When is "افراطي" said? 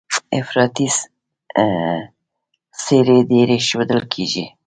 0.39-0.87